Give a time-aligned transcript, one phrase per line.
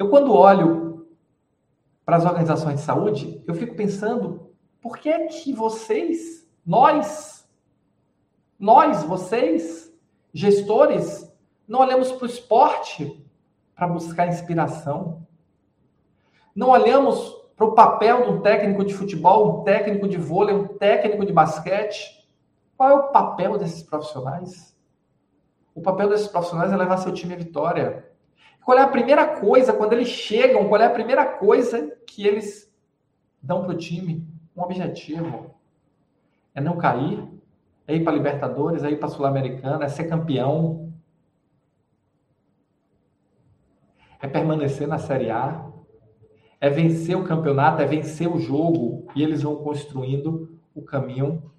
[0.00, 1.06] Eu, quando olho
[2.06, 7.46] para as organizações de saúde, eu fico pensando, por que é que vocês, nós,
[8.58, 9.94] nós, vocês,
[10.32, 11.30] gestores,
[11.68, 13.22] não olhamos para o esporte
[13.74, 15.26] para buscar inspiração?
[16.56, 20.66] Não olhamos para o papel de um técnico de futebol, um técnico de vôlei, um
[20.66, 22.26] técnico de basquete?
[22.74, 24.74] Qual é o papel desses profissionais?
[25.74, 28.09] O papel desses profissionais é levar seu time à vitória.
[28.64, 32.72] Qual é a primeira coisa, quando eles chegam, qual é a primeira coisa que eles
[33.42, 34.26] dão para o time?
[34.56, 35.54] Um objetivo.
[36.54, 37.26] É não cair,
[37.86, 40.92] é ir para Libertadores, é ir para Sul-Americana, é ser campeão.
[44.20, 45.66] É permanecer na Série A.
[46.60, 49.06] É vencer o campeonato, é vencer o jogo.
[49.16, 51.50] E eles vão construindo o caminho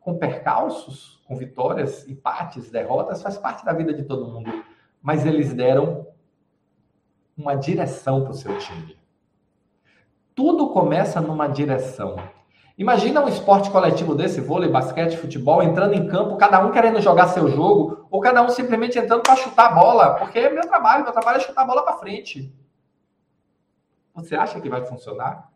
[0.00, 4.50] com percalços, com vitórias, empates, derrotas, faz parte da vida de todo mundo.
[5.02, 6.06] Mas eles deram
[7.36, 8.96] uma direção para o seu time.
[10.34, 12.16] Tudo começa numa direção.
[12.78, 17.28] Imagina um esporte coletivo desse, vôlei, basquete, futebol, entrando em campo, cada um querendo jogar
[17.28, 21.04] seu jogo, ou cada um simplesmente entrando para chutar a bola, porque é meu trabalho,
[21.04, 22.54] meu trabalho é chutar a bola para frente.
[24.14, 25.50] Você acha que vai funcionar?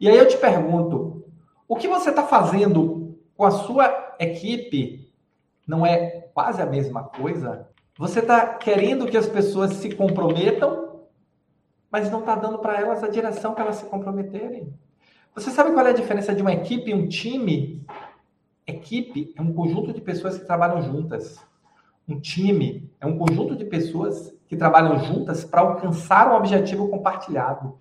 [0.00, 1.24] E aí eu te pergunto,
[1.68, 5.12] o que você está fazendo com a sua equipe
[5.66, 7.68] não é quase a mesma coisa?
[7.96, 11.02] Você está querendo que as pessoas se comprometam,
[11.88, 14.74] mas não está dando para elas a direção para elas se comprometerem.
[15.32, 17.86] Você sabe qual é a diferença de uma equipe e um time?
[18.66, 21.38] Equipe é um conjunto de pessoas que trabalham juntas.
[22.08, 27.78] Um time é um conjunto de pessoas que trabalham juntas para alcançar um objetivo compartilhado.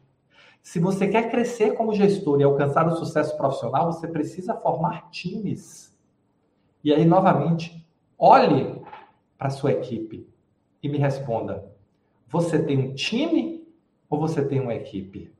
[0.61, 5.91] Se você quer crescer como gestor e alcançar o sucesso profissional, você precisa formar times.
[6.83, 7.83] E aí, novamente,
[8.17, 8.82] olhe
[9.43, 10.25] para sua equipe
[10.81, 11.69] e me responda:
[12.29, 13.67] você tem um time
[14.09, 15.33] ou você tem uma equipe?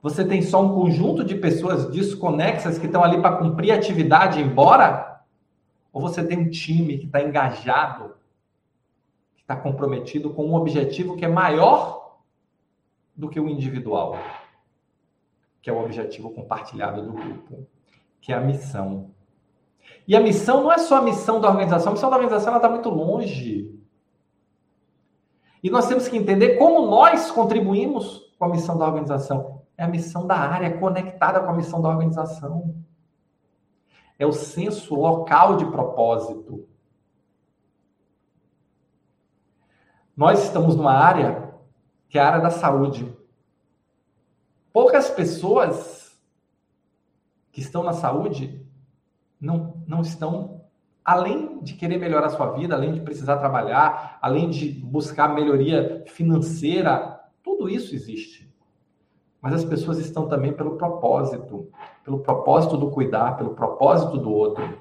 [0.00, 4.42] Você tem só um conjunto de pessoas desconexas que estão ali para cumprir atividade e
[4.42, 5.22] ir embora?
[5.92, 8.14] Ou você tem um time que está engajado,
[9.36, 12.16] que está comprometido com um objetivo que é maior
[13.14, 14.16] do que o individual,
[15.60, 17.66] que é o objetivo compartilhado do grupo,
[18.18, 19.10] que é a missão.
[20.06, 22.68] E a missão não é só a missão da organização, a missão da organização está
[22.68, 23.78] muito longe.
[25.62, 29.62] E nós temos que entender como nós contribuímos com a missão da organização.
[29.76, 32.74] É a missão da área conectada com a missão da organização.
[34.18, 36.66] É o senso local de propósito.
[40.16, 41.54] Nós estamos numa área
[42.08, 43.16] que é a área da saúde.
[44.72, 46.20] Poucas pessoas
[47.52, 48.66] que estão na saúde
[49.40, 50.62] não, não estão,
[51.04, 56.04] além de querer melhorar a sua vida, além de precisar trabalhar, além de buscar melhoria
[56.06, 58.50] financeira, tudo isso existe.
[59.40, 61.70] Mas as pessoas estão também pelo propósito,
[62.04, 64.78] pelo propósito do cuidar, pelo propósito do outro,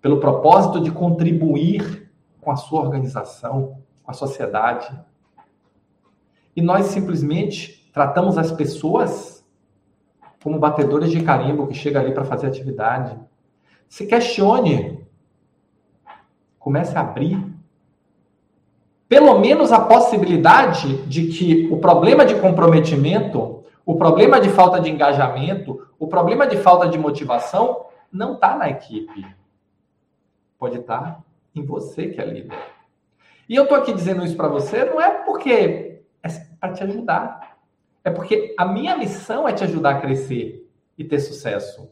[0.00, 4.98] pelo propósito de contribuir com a sua organização, com a sociedade.
[6.54, 9.44] E nós simplesmente tratamos as pessoas
[10.42, 13.18] como batedores de carimbo que chega ali para fazer atividade.
[13.90, 15.04] Se questione.
[16.58, 17.44] Comece a abrir.
[19.08, 24.88] Pelo menos a possibilidade de que o problema de comprometimento, o problema de falta de
[24.88, 29.26] engajamento, o problema de falta de motivação não está na equipe.
[30.56, 32.56] Pode estar tá em você que é líder.
[33.48, 35.50] E eu estou aqui dizendo isso para você não é porque
[36.22, 37.58] é para te ajudar.
[38.04, 41.90] É porque a minha missão é te ajudar a crescer e ter sucesso.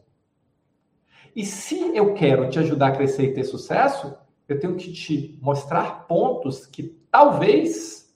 [1.35, 4.15] E se eu quero te ajudar a crescer e ter sucesso,
[4.47, 8.13] eu tenho que te mostrar pontos que talvez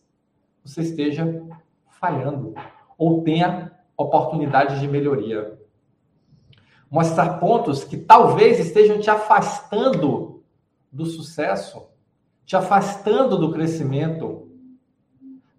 [0.63, 1.25] você esteja
[1.99, 2.53] falhando
[2.97, 5.59] ou tenha oportunidades de melhoria.
[6.89, 10.43] Mostrar pontos que talvez estejam te afastando
[10.91, 11.87] do sucesso,
[12.45, 14.51] te afastando do crescimento.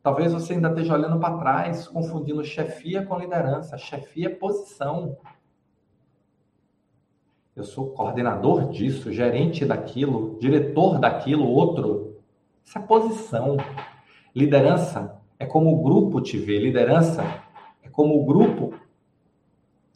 [0.03, 3.79] Talvez você ainda esteja olhando para trás, confundindo chefia com liderança.
[3.79, 5.17] Chefia é posição.
[7.57, 12.17] Eu sou coordenador disso, gerente daquilo, diretor daquilo, outro.
[12.65, 13.57] Isso é posição.
[14.35, 16.59] Liderança é como o grupo te vê.
[16.59, 17.23] Liderança
[17.81, 18.75] é como o grupo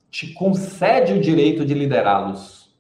[0.09, 2.73] te concede o direito de liderá-los.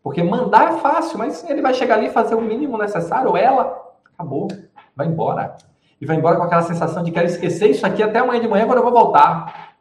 [0.00, 3.94] Porque mandar é fácil, mas ele vai chegar ali e fazer o mínimo necessário, ela,
[4.14, 4.46] acabou,
[4.94, 5.56] vai embora.
[6.00, 8.64] E vai embora com aquela sensação de quero esquecer isso aqui até amanhã de manhã
[8.64, 9.73] quando eu vou voltar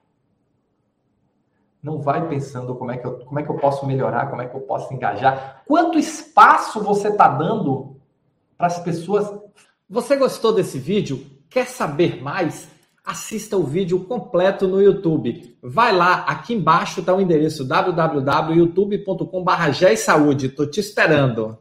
[1.83, 4.47] não vai pensando como é que eu, como é que eu posso melhorar, como é
[4.47, 5.63] que eu posso engajar.
[5.68, 7.97] Quanto espaço você está dando
[8.57, 9.30] para as pessoas?
[9.89, 11.25] Você gostou desse vídeo?
[11.50, 12.71] Quer saber mais?
[13.06, 15.57] Assista o vídeo completo no YouTube.
[15.62, 20.56] Vai lá, aqui embaixo está o endereço www.youtube.com/saúde.
[20.71, 21.57] Te esperando.